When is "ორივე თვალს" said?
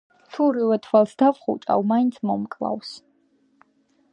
0.45-1.13